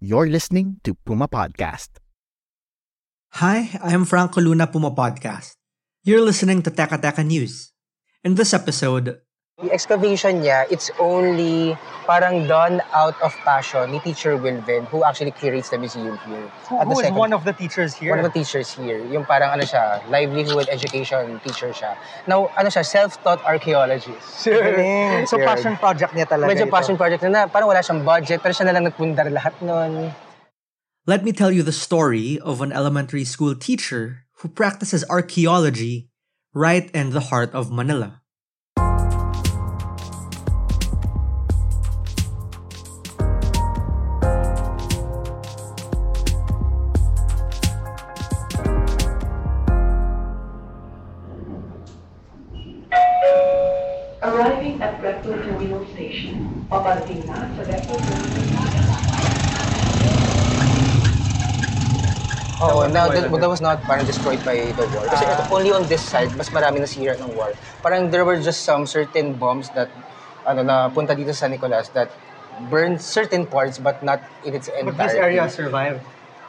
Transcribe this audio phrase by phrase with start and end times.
[0.00, 1.98] You're listening to Puma Podcast.
[3.42, 5.58] Hi, I'm Franco Luna Puma Podcast.
[6.04, 7.74] You're listening to Teka Teka News.
[8.22, 9.18] In this episode,
[9.58, 11.74] The excavation niya, it's only
[12.06, 16.46] parang done out of passion ni Teacher Wilvin who actually curates the museum here.
[16.70, 18.14] Who, At the who is second- one of the teachers here?
[18.14, 19.02] One of the teachers here.
[19.10, 21.98] Yung parang ano siya, livelihood education teacher siya.
[22.30, 24.46] Now, ano siya, self-taught archaeologist.
[24.46, 25.26] Galing.
[25.26, 25.50] So, Weird.
[25.50, 26.74] passion project niya talaga Medyo ito.
[26.78, 30.14] passion project na, na parang wala siyang budget, pero siya na lang nagpundar lahat nun.
[31.10, 36.06] let me tell you the story of an elementary school teacher who practices archaeology
[36.54, 38.22] right in the heart of Manila.
[62.98, 65.06] Now that, that was not parang destroyed by the war.
[65.06, 67.54] Kasi ito, only on this side, mas marami nasira ng war.
[67.78, 69.86] Parang there were just some certain bombs that
[70.42, 72.10] ano na punta dito sa San Nicolas that
[72.66, 74.90] burned certain parts but not in its entirety.
[74.90, 76.02] But this area survived.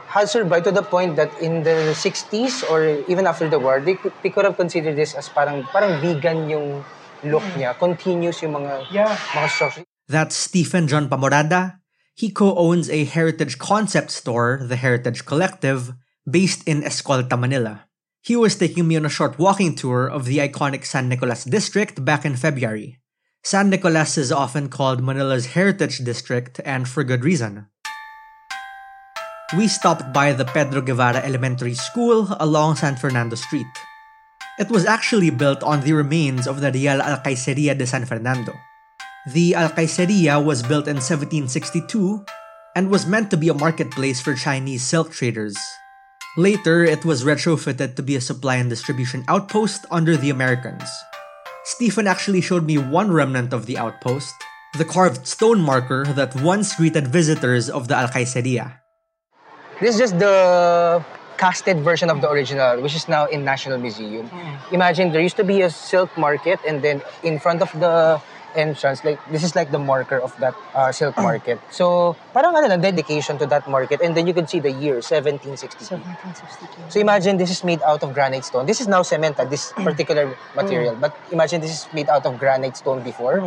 [0.09, 3.93] has survived to the point that in the 60s or even after the war, they
[3.93, 6.81] could, they could have considered this as parang parang vegan yung
[7.21, 7.77] look niya.
[7.77, 9.13] Continuous yung mga Yeah.
[9.37, 9.85] mga structure.
[10.09, 11.77] That's Stephen John Pamorada.
[12.17, 15.93] He co-owns a heritage concept store, the Heritage Collective,
[16.29, 17.85] based in Escolta, Manila.
[18.21, 22.03] He was taking me on a short walking tour of the iconic San Nicolas district
[22.03, 22.99] back in February.
[23.43, 27.67] San Nicolas is often called Manila's heritage district, and for good reason.
[29.57, 33.71] We stopped by the Pedro Guevara Elementary School along San Fernando Street.
[34.59, 38.53] It was actually built on the remains of the Real Alcaiceria de San Fernando.
[39.31, 42.25] The Alcaiceria was built in 1762
[42.75, 45.57] and was meant to be a marketplace for Chinese silk traders.
[46.37, 50.85] Later, it was retrofitted to be a supply and distribution outpost under the Americans.
[51.65, 54.33] Stephen actually showed me one remnant of the outpost,
[54.77, 58.77] the carved stone marker that once greeted visitors of the Alcaiceria.
[59.81, 61.03] This is just the
[61.37, 64.29] casted version of the original, which is now in National Museum.
[64.71, 68.21] Imagine there used to be a silk market, and then in front of the
[68.55, 71.59] entrance, like this is like the marker of that uh, silk market.
[71.71, 75.01] So parang ano lang, dedication to that market, and then you can see the year
[75.01, 75.99] 1762.
[76.89, 78.65] So imagine this is made out of granite stone.
[78.65, 80.95] This is now cemented, this particular material.
[80.95, 83.41] But imagine this is made out of granite stone before.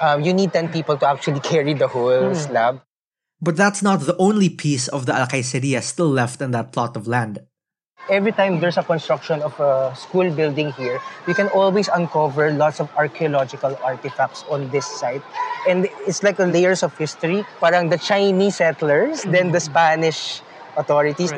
[0.00, 2.82] Um, you need 10 people to actually carry the whole slab.
[3.40, 7.06] But that's not the only piece of the Alcaiceria still left in that plot of
[7.06, 7.40] land.
[8.10, 12.80] Every time there's a construction of a school building here, you can always uncover lots
[12.80, 15.22] of archaeological artifacts on this site.
[15.68, 17.44] And it's like a layers of history.
[17.60, 20.42] Parang the Chinese settlers, then the Spanish
[20.76, 21.32] authorities.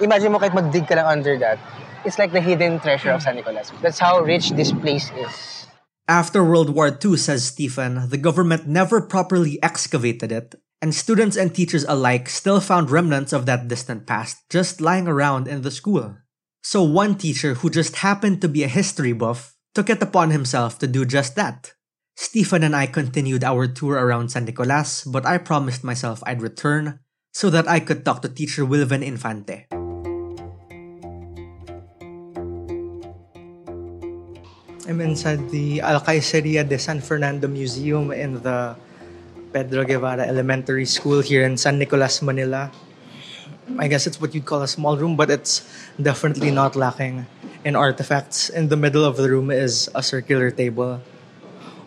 [0.00, 1.58] Imagine mo kahit mag-dig ka lang under that.
[2.04, 3.72] It's like the hidden treasure of San Nicolas.
[3.82, 5.66] That's how rich this place is.
[6.08, 11.54] After World War II, says Stephen, the government never properly excavated it, and students and
[11.54, 16.16] teachers alike still found remnants of that distant past just lying around in the school.
[16.62, 20.78] So one teacher who just happened to be a history buff took it upon himself
[20.78, 21.74] to do just that.
[22.16, 26.98] Stephen and I continued our tour around San Nicolas, but I promised myself I'd return
[27.32, 29.66] so that I could talk to teacher Wilvin Infante.
[34.88, 38.74] I'm inside the Alcaiceria de San Fernando Museum in the
[39.52, 42.70] Pedro Guevara Elementary School here in San Nicolas, Manila.
[43.78, 45.64] I guess it's what you'd call a small room, but it's
[46.00, 47.26] definitely not lacking
[47.64, 48.48] in artifacts.
[48.48, 51.00] In the middle of the room is a circular table.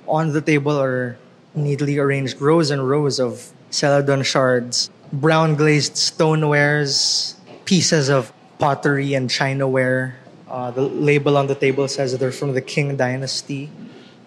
[0.08, 1.18] On the table are
[1.56, 7.36] neatly arranged rows and rows of celadon shards, brown glazed stonewares,
[7.66, 10.14] pieces of pottery and chinaware.
[10.48, 13.70] Uh, the label on the table says they're from the Qing Dynasty.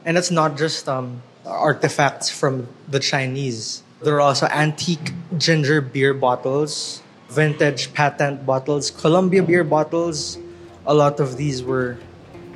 [0.05, 3.83] And it's not just um, artifacts from the Chinese.
[4.01, 10.37] There are also antique ginger beer bottles, vintage patent bottles, Columbia beer bottles.
[10.85, 11.97] A lot of these were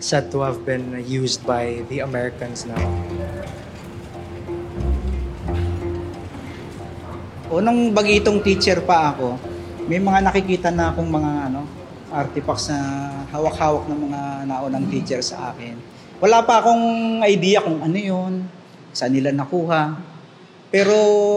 [0.00, 2.81] said to have been used by the Americans now.
[7.49, 9.41] Unang bagitong teacher pa ako,
[9.88, 11.64] may mga nakikita na akong mga ano,
[12.12, 12.79] artifacts na
[13.32, 15.76] hawak-hawak ng mga naunang teacher sa akin.
[16.20, 16.84] Wala pa akong
[17.25, 18.44] idea kung ano yun,
[18.98, 19.94] saan nila nakuha.
[20.74, 20.94] Pero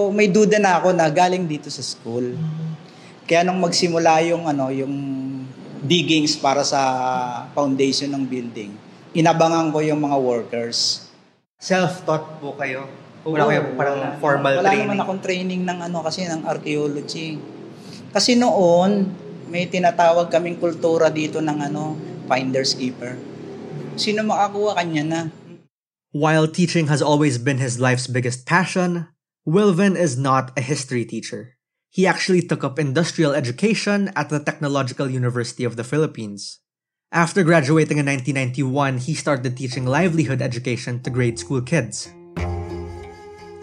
[0.09, 2.33] may duda na ako na galing dito sa school.
[3.29, 4.91] Kaya nung magsimula yung ano, yung
[5.85, 6.81] diggings para sa
[7.53, 8.73] foundation ng building,
[9.13, 11.05] inabangan ko yung mga workers.
[11.61, 12.89] Self-taught po kayo?
[13.21, 14.81] Wala kayo parang wala- formal wala training?
[14.89, 17.37] naman akong training ng ano kasi ng archaeology.
[18.09, 19.05] Kasi noon
[19.47, 21.93] may tinatawag kaming kultura dito ng ano,
[22.25, 23.15] finders keeper.
[23.93, 25.21] Sino makakuha kanya na?
[26.11, 29.07] While teaching has always been his life's biggest passion,
[29.47, 31.55] Wilvin is not a history teacher.
[31.89, 36.59] He actually took up industrial education at the Technological University of the Philippines.
[37.13, 42.11] After graduating in 1991, he started teaching livelihood education to grade school kids.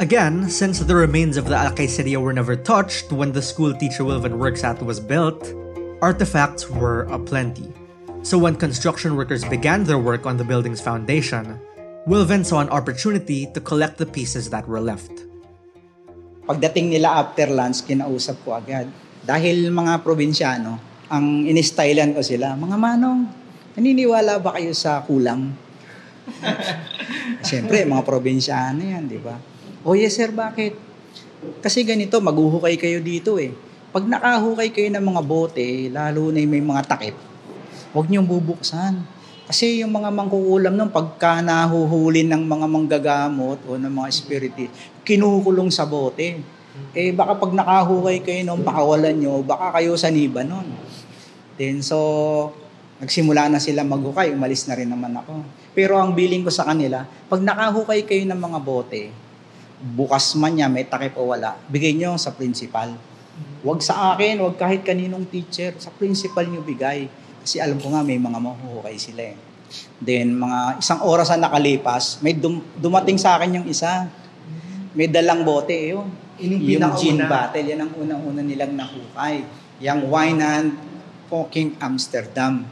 [0.01, 4.39] Again, since the remains of the Alcaiceria were never touched when the school teacher Wilvin
[4.39, 5.53] works at was built,
[6.01, 7.71] artifacts were aplenty.
[8.23, 11.61] So when construction workers began their work on the building's foundation,
[12.09, 15.13] Wilvin saw an opportunity to collect the pieces that were left.
[16.49, 18.89] Pagdating nila after lunch, kinausap ko agad.
[19.29, 20.81] Dahil mga probinsyano,
[21.13, 23.29] ang inistylan ko sila, mga manong,
[23.77, 25.53] naniniwala ba kayo sa kulang?
[27.45, 29.37] Siyempre, mga probinsyano yan, di ba?
[29.85, 30.81] Oh yes sir, bakit?
[31.61, 33.53] Kasi ganito, maghuhukay kayo dito eh.
[33.93, 37.21] Pag nakahukay kayo ng mga bote, lalo na may mga takip,
[37.93, 39.18] huwag niyong bubuksan.
[39.49, 44.69] Kasi yung mga mangkukulam nung pagka nahuhuli ng mga manggagamot o ng mga spiriti,
[45.01, 46.37] kinukulong sa bote.
[46.93, 50.69] Eh baka pag nakahukay kayo nung pakawalan nyo, baka kayo sa niba nun.
[51.57, 51.97] Then so,
[53.01, 55.41] nagsimula na sila maghukay, umalis na rin naman ako.
[55.73, 59.09] Pero ang billing ko sa kanila, pag nakahukay kayo ng mga bote,
[59.81, 62.93] bukas man niya, may takip o wala, bigay nyo sa principal.
[63.65, 67.09] Huwag sa akin, huwag kahit kaninong teacher, sa principal nyo bigay.
[67.49, 69.37] Kasi alam ko nga may mga mahuhukay sila eh.
[69.97, 74.05] Then mga isang oras na nakalipas, may dum- dumating sa akin yung isa.
[74.93, 76.13] May dalang bote eh, yun.
[76.37, 79.49] Yung Yung gin bottle, yan ang unang-una nilang nahukay.
[79.81, 80.77] Yung wine and
[81.33, 82.69] fucking Amsterdam.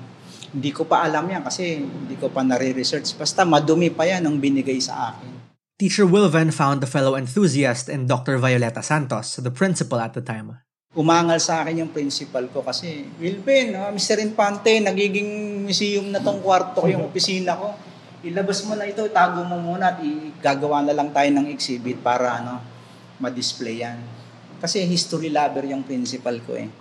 [0.53, 3.17] Hindi ko pa alam yan kasi hindi ko pa nare-research.
[3.17, 5.41] Basta madumi pa yan ang binigay sa akin.
[5.81, 8.37] Teacher Wilvin found a fellow enthusiast in Dr.
[8.37, 10.61] Violeta Santos, the principal at the time.
[10.97, 14.17] Umangal sa akin yung principal ko kasi, Wilben, ah, Mr.
[14.25, 17.77] Infante, nagiging museum na tong kwarto ko, yung opisina ko.
[18.25, 20.01] Ilabas mo na ito, tago mo muna at
[20.41, 22.65] gagawa na lang tayo ng exhibit para ano,
[23.21, 24.01] ma-display yan.
[24.57, 26.73] Kasi history lover yung principal ko eh.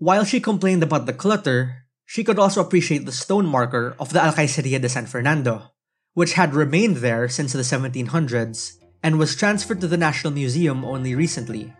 [0.00, 4.18] While she complained about the clutter, she could also appreciate the stone marker of the
[4.24, 5.76] Alcaiceria de San Fernando,
[6.16, 11.12] which had remained there since the 1700s and was transferred to the National Museum only
[11.12, 11.76] recently.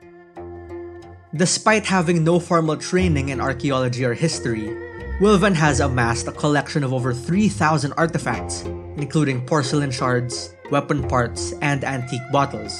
[1.34, 4.68] Despite having no formal training in archaeology or history,
[5.16, 8.68] Wilvan has amassed a collection of over 3,000 artifacts,
[9.00, 12.76] including porcelain shards, weapon parts, and antique bottles.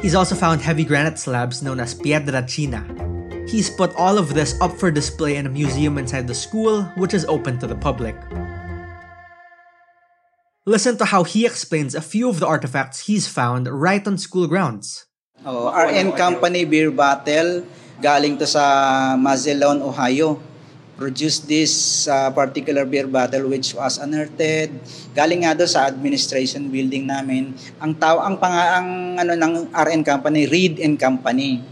[0.00, 2.86] He's also found heavy granite slabs known as piedra china.
[3.50, 7.14] He's put all of this up for display in a museum inside the school, which
[7.14, 8.14] is open to the public.
[10.66, 14.46] Listen to how he explains a few of the artifacts he's found right on school
[14.46, 15.06] grounds.
[15.44, 17.64] Oh, RN Company Beer Bottle,
[17.98, 20.38] galing to sa Mazzelon, Ohio.
[20.98, 24.74] Produced this uh, particular beer bottle which was unearthed.
[25.14, 27.54] Galing nga doon sa administration building namin.
[27.78, 31.62] Ang taw ang panga ang ano ng RN Company, Reed and Company.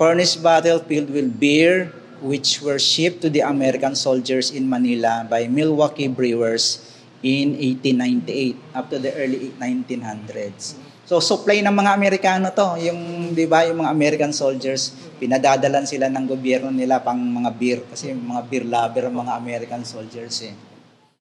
[0.00, 1.92] Furnace bottle filled with beer
[2.24, 6.80] which were shipped to the American soldiers in Manila by Milwaukee Brewers
[7.20, 10.85] in 1898 up to the early 1900s.
[11.06, 14.90] So supply ng mga Amerikano to, yung 'di ba, yung mga American soldiers,
[15.22, 19.86] pinadadalan sila ng gobyerno nila pang mga beer kasi mga beer lover ang mga American
[19.86, 20.54] soldiers eh.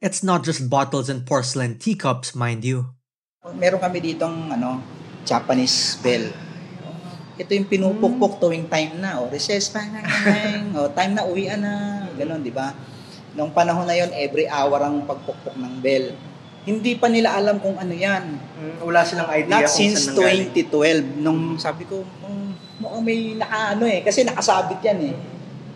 [0.02, 2.98] It's not just bottles and porcelain teacups, mind you.
[3.46, 4.82] Meron kami ditong ano,
[5.22, 6.34] Japanese bell.
[7.38, 9.86] Ito yung pinupukpok tuwing time na, o recess pa,
[10.74, 12.74] o time na uwian na, ganun, di ba?
[13.36, 16.16] Noong panahon na yon every hour ang pagpukpok ng bell.
[16.66, 18.42] Hindi pa nila alam kung ano yan.
[18.82, 24.26] Wala silang Not since 2012, nung sabi ko, "Hmm, mukhang may naka ano eh, kasi
[24.26, 25.16] nakasabit yan eh.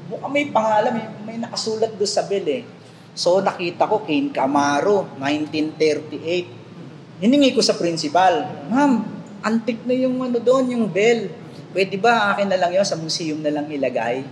[0.10, 2.65] Mukhang may pangalan, may, may nakasulat doon sa bell eh.
[3.13, 7.22] So nakita ko, Kane Camaro, 1938.
[7.22, 9.05] Hiningi ko sa principal, Ma'am,
[9.46, 11.29] antik na yung ano doon, yung bell.
[11.69, 14.25] Pwede ba akin na lang yun, sa museum na lang ilagay?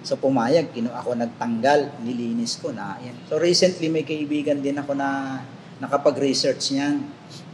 [0.00, 3.16] So pumayag, kinu ako nagtanggal, nilinis ko na yan.
[3.28, 5.40] So recently may kaibigan din ako na
[5.80, 7.02] nakapag-research niyan.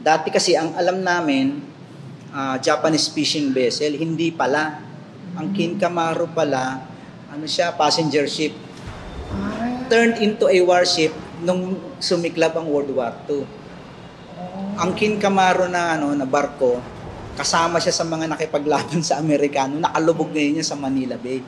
[0.02, 1.62] Dati kasi ang alam namin,
[2.34, 4.82] ah, Japanese fishing vessel, hindi pala.
[5.38, 6.82] Ang Kinkamaro pala,
[7.30, 8.52] ano siya, passenger ship.
[9.86, 11.14] Turned into a warship
[11.46, 13.46] nung sumiklab ang World War II.
[14.76, 16.82] Ang Kinkamaro na ano na barko,
[17.36, 21.44] kasama siya sa mga nakipaglaban sa Amerikano, nakalubog ngayon niya sa Manila Bay.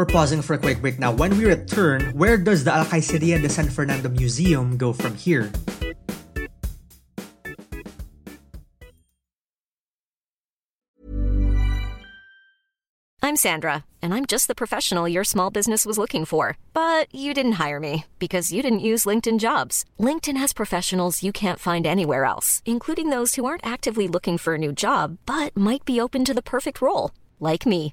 [0.00, 1.12] We're pausing for a quick break now.
[1.12, 5.52] When we return, where does the Alcaiceria de San Fernando Museum go from here?
[13.20, 16.56] I'm Sandra, and I'm just the professional your small business was looking for.
[16.72, 19.84] But you didn't hire me because you didn't use LinkedIn jobs.
[19.98, 24.54] LinkedIn has professionals you can't find anywhere else, including those who aren't actively looking for
[24.54, 27.92] a new job but might be open to the perfect role, like me.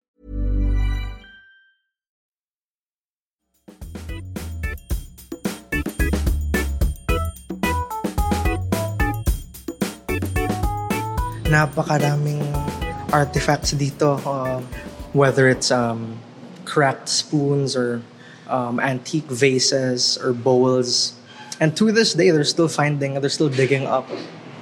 [11.51, 12.41] Napakaraming
[13.11, 14.15] artifacts dito.
[14.23, 14.63] Um,
[15.13, 16.19] whether it's um,
[16.65, 18.01] cracked spoons or
[18.47, 21.13] um, antique vases or bowls.
[21.59, 24.07] And to this day, they're still finding, they're still digging up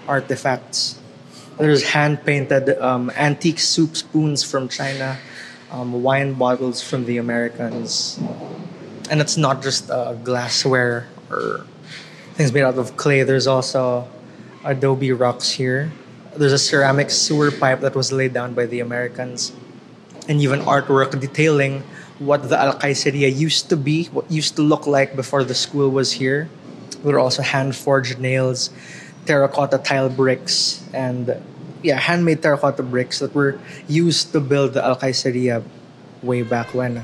[0.07, 0.99] artifacts.
[1.57, 5.17] There's hand painted um, antique soup spoons from China,
[5.71, 8.19] um, wine bottles from the Americans.
[9.09, 11.65] And it's not just uh, glassware or
[12.33, 13.23] things made out of clay.
[13.23, 14.07] There's also
[14.63, 15.91] adobe rocks here.
[16.35, 19.51] There's a ceramic sewer pipe that was laid down by the Americans.
[20.27, 21.81] And even artwork detailing
[22.19, 26.13] what the Alcaiceria used to be, what used to look like before the school was
[26.13, 26.49] here.
[27.03, 28.69] There were also hand forged nails,
[29.25, 31.41] terracotta tile bricks, and
[31.81, 33.57] yeah, handmade terracotta bricks that were
[33.87, 35.63] used to build the Alcaiceria
[36.21, 37.03] way back when.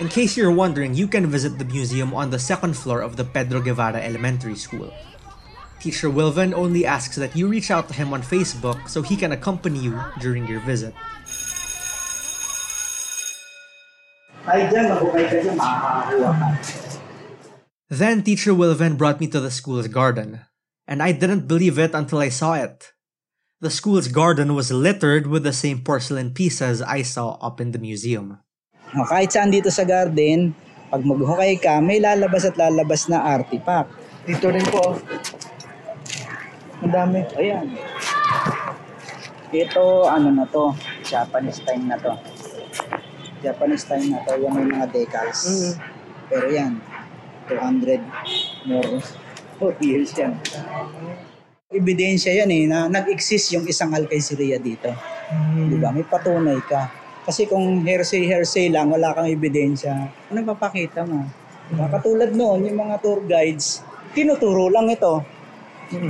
[0.00, 3.24] In case you're wondering, you can visit the museum on the second floor of the
[3.24, 4.90] Pedro Guevara Elementary School.
[5.80, 9.32] Teacher Wilvin only asks that you reach out to him on Facebook so he can
[9.32, 10.92] accompany you during your visit.
[17.88, 20.44] Then Teacher Wilvin brought me to the school's garden,
[20.86, 22.92] and I didn't believe it until I saw it.
[23.60, 27.80] The school's garden was littered with the same porcelain pieces I saw up in the
[27.80, 28.36] museum.
[28.92, 30.52] O, Kahit saan dito sa garden,
[30.92, 33.92] pag maghukay ka, may lalabas at lalabas na artifact.
[34.28, 34.96] Dito rin po.
[34.96, 35.59] Oh.
[36.80, 37.20] Ang dami.
[37.36, 37.66] Ayan.
[39.50, 40.72] Ito, ano na to,
[41.04, 42.14] Japanese time na to.
[43.44, 45.42] Japanese time na to, yan may mga decals.
[45.44, 45.72] Mm.
[46.30, 46.72] Pero yan,
[47.50, 47.98] 200
[48.70, 48.96] more
[49.58, 50.38] 40 years yan.
[51.68, 54.88] Ebidensya yan eh, na nag-exist yung isang Alcaiceria dito.
[55.68, 55.92] Di ba?
[55.92, 56.88] May patunay ka.
[57.26, 61.28] Kasi kung hearsay-hearsay lang, wala kang ebidensya, ano papakita mo?
[61.68, 61.86] Diba?
[61.92, 63.84] Katulad noon, yung mga tour guides,
[64.16, 65.22] tinuturo lang ito.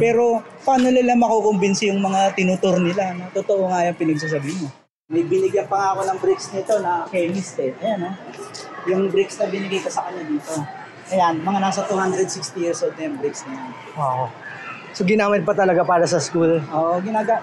[0.00, 4.68] Pero paano nila makukumbinsi yung mga tinutur nila na totoo nga yung pinagsasabi mo?
[5.10, 7.74] May binigyan pa nga ako ng bricks nito na chemist eh.
[7.82, 8.14] Ayan oh.
[8.86, 10.54] Yung bricks na binigay ko sa kanya dito.
[11.10, 13.70] Ayan, mga nasa 260 years old na yung bricks na yan.
[13.98, 14.30] Wow.
[14.94, 16.62] So ginamit pa talaga para sa school.
[16.62, 17.42] Oo, ginaga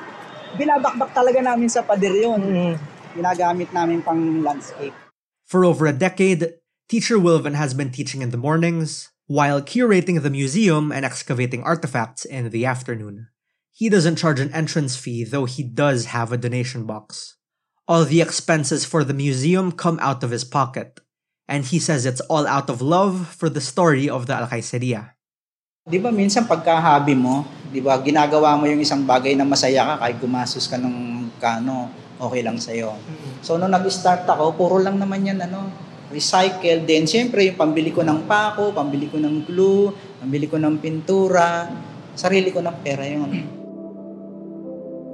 [0.55, 2.39] binabakbak talaga namin sa pader yun.
[2.39, 2.75] Mm.
[3.19, 4.95] Ginagamit namin pang landscape.
[5.43, 10.31] For over a decade, Teacher Wilvin has been teaching in the mornings while curating the
[10.31, 13.27] museum and excavating artifacts in the afternoon.
[13.75, 17.35] He doesn't charge an entrance fee, though he does have a donation box.
[17.87, 20.99] All the expenses for the museum come out of his pocket,
[21.47, 25.15] and he says it's all out of love for the story of the Alcaiceria.
[25.87, 29.95] Di ba minsan pagka-hobby mo, di ba, ginagawa mo yung isang bagay na masaya ka
[30.03, 31.87] kahit gumastos ka ng kano,
[32.19, 32.91] okay lang sa'yo.
[32.91, 33.31] Mm-hmm.
[33.43, 35.71] So nung nag-start ako, puro lang naman yan, ano,
[36.11, 36.85] recycle.
[36.87, 41.67] Then yung pambili ko ng pako, pambili ko ng glue, pambili ko ng pintura,
[42.15, 43.31] sarili ko ng pera yun.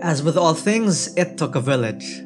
[0.04, 2.22] As with all things, it took a village.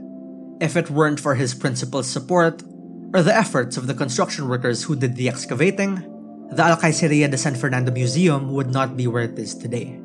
[0.59, 2.65] If it weren't for his principal's support,
[3.13, 6.01] or the efforts of the construction workers who did the excavating,
[6.50, 10.00] the Alcaiceria de San Fernando Museum would not be where it is today.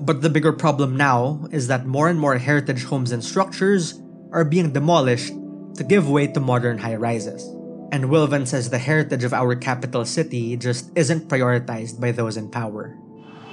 [0.00, 4.02] But the bigger problem now is that more and more heritage homes and structures
[4.32, 5.32] are being demolished
[5.76, 7.46] to give way to modern high rises.
[7.94, 12.50] And Wilvan says the heritage of our capital city just isn't prioritized by those in
[12.50, 12.98] power.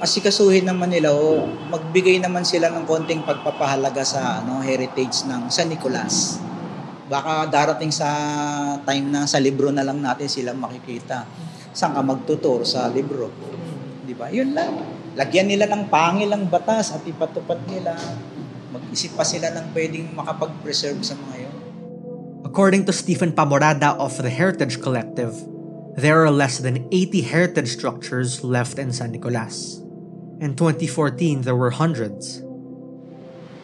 [0.01, 5.69] Asikasuhin naman nila o magbigay naman sila ng konting pagpapahalaga sa ano, heritage ng San
[5.69, 6.41] Nicolas.
[7.05, 8.09] Baka darating sa
[8.81, 11.21] time na sa libro na lang natin sila makikita.
[11.69, 13.29] Saan ka magtutur sa libro?
[14.09, 14.33] Di ba?
[14.33, 14.73] Yun lang.
[15.21, 17.93] Lagyan nila ng pangilang batas at ipatupad nila.
[18.73, 21.50] Mag-isip pa sila ng pwedeng makapag-preserve sa mga yun.
[22.51, 25.31] According to Stephen Pamorada of the Heritage Collective,
[25.95, 29.79] there are less than 80 heritage structures left in San Nicolas.
[30.43, 32.43] In 2014, there were hundreds.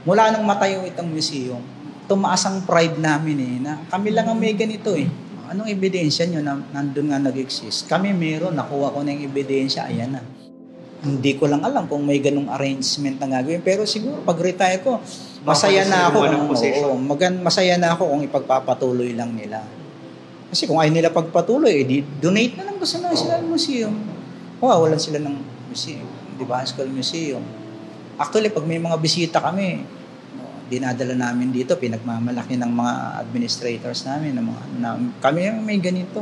[0.08, 1.60] Mula nung matayo itong museum,
[2.08, 5.12] tumaas ang pride namin eh, na kami lang ang may ganito eh.
[5.52, 7.92] Anong ebidensya nyo na nandun nga nag-exist?
[7.92, 10.24] Kami meron, nakuha ko na yung ebidensya, ayan na.
[10.98, 13.62] Hindi ko lang alam kung may ganung arrangement na gagawin.
[13.62, 14.98] Pero siguro, pag retire ko,
[15.46, 16.26] masaya na ako.
[16.90, 19.62] Oo, magan, masaya na ako kung ipagpapatuloy lang nila.
[20.50, 23.94] Kasi kung ayaw nila pagpatuloy, eh, di, donate na lang gusto na sila ng museum.
[24.58, 25.36] Kawawalan sila ng
[25.70, 27.42] museum di ba, School Museum.
[28.22, 29.82] Actually, pag may mga bisita kami,
[30.70, 32.94] dinadala namin dito, pinagmamalaki ng mga
[33.26, 34.90] administrators namin, ng mga, na,
[35.20, 36.22] kami may ganito.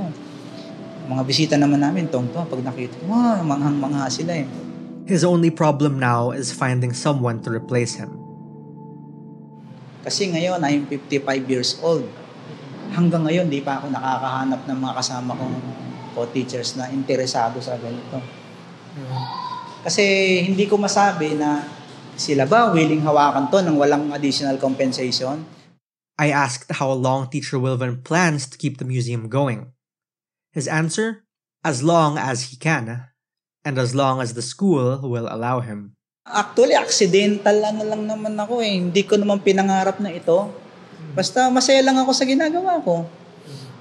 [1.05, 4.47] Mga bisita naman namin, tong-tong, pag nakita, wow, manghang-mangha sila eh.
[5.05, 8.17] His only problem now is finding someone to replace him.
[10.01, 12.09] Kasi ngayon, I'm 55 years old.
[12.89, 15.55] Hanggang ngayon, di pa ako nakakahanap ng mga kasama kong
[16.17, 18.17] co-teachers na interesado sa ganito.
[19.85, 20.01] Kasi
[20.41, 21.61] hindi ko masabi na
[22.17, 25.45] sila ba willing hawakan to ng walang additional compensation.
[26.17, 29.69] I asked how long Teacher Wilvan plans to keep the museum going.
[30.49, 31.29] His answer?
[31.61, 33.13] As long as he can,
[33.65, 35.97] and as long as the school will allow him.
[36.25, 38.77] Actually, accidental lang na lang naman ako eh.
[38.77, 40.53] Hindi ko naman pinangarap na ito.
[41.17, 43.09] Basta masaya lang ako sa ginagawa ko.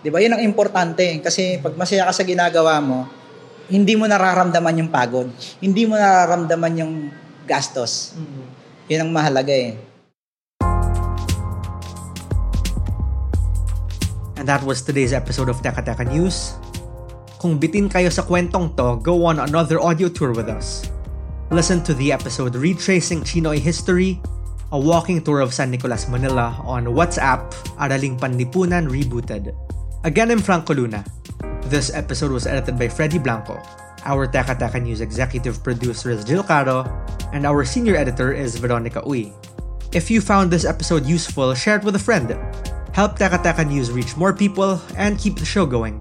[0.01, 0.21] Di ba?
[0.21, 1.05] Yun ang importante.
[1.21, 3.09] Kasi pag masaya ka sa ginagawa mo,
[3.69, 5.29] hindi mo nararamdaman yung pagod.
[5.61, 6.95] Hindi mo nararamdaman yung
[7.49, 8.17] gastos.
[8.17, 8.45] Mm-hmm.
[8.93, 9.77] Yun ang mahalaga eh.
[14.37, 16.61] And that was today's episode of Teka Teka News.
[17.45, 20.89] Kung bitin kayo sa kwentong to, go on another audio tour with us.
[21.53, 24.17] Listen to the episode Retracing Chinoy History,
[24.73, 29.53] a walking tour of San Nicolas, Manila on WhatsApp, Araling Panlipunan Rebooted.
[30.09, 31.05] Again, I'm Franco Luna.
[31.69, 33.61] This episode was edited by Freddy Blanco.
[34.09, 36.89] Our Teka Teka News executive producer is Jill Caro,
[37.37, 39.37] and our senior editor is Veronica Uy.
[39.93, 42.33] If you found this episode useful, share it with a friend.
[42.97, 46.01] Help Teka Teka News reach more people and keep the show going.